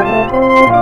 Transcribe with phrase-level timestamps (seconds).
[0.00, 0.79] Música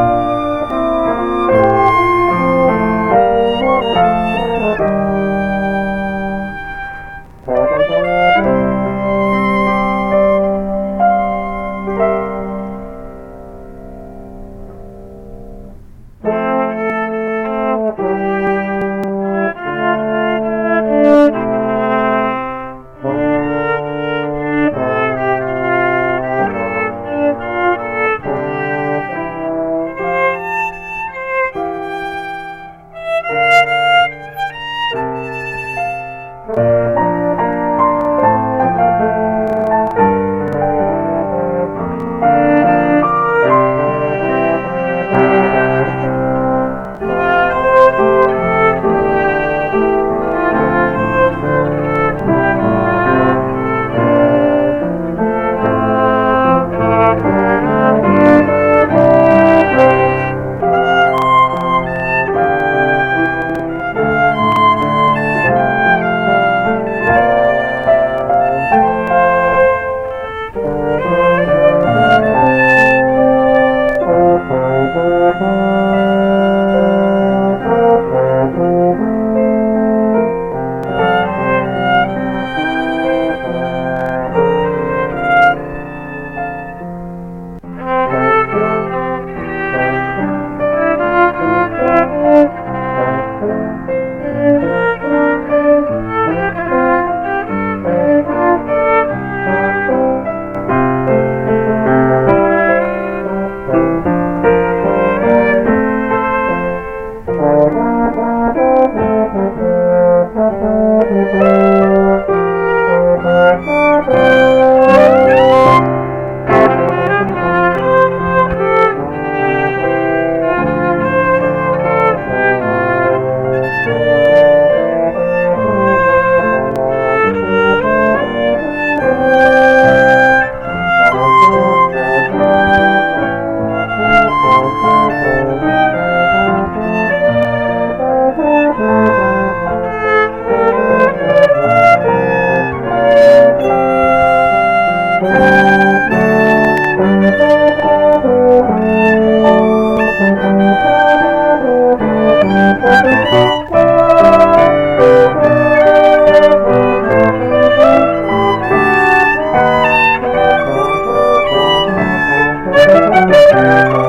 [163.50, 164.07] Música